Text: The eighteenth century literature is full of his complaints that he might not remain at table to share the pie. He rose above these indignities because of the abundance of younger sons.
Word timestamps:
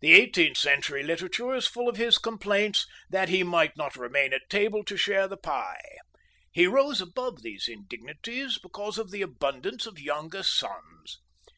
The 0.00 0.12
eighteenth 0.12 0.58
century 0.58 1.02
literature 1.02 1.54
is 1.54 1.66
full 1.66 1.88
of 1.88 1.96
his 1.96 2.18
complaints 2.18 2.86
that 3.08 3.30
he 3.30 3.42
might 3.42 3.74
not 3.74 3.96
remain 3.96 4.34
at 4.34 4.50
table 4.50 4.84
to 4.84 4.98
share 4.98 5.26
the 5.26 5.38
pie. 5.38 5.96
He 6.52 6.66
rose 6.66 7.00
above 7.00 7.40
these 7.40 7.66
indignities 7.66 8.58
because 8.62 8.98
of 8.98 9.10
the 9.10 9.22
abundance 9.22 9.86
of 9.86 9.98
younger 9.98 10.42
sons. 10.42 11.22